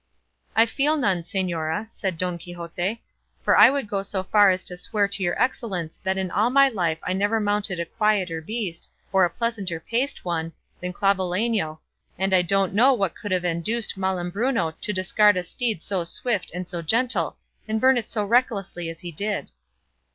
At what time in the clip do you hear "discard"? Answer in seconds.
14.91-15.37